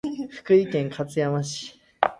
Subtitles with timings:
[0.31, 1.79] 福井県勝山市